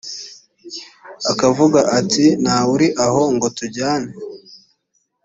[1.31, 4.11] akavuga ati nta wuri aho ngo tujyane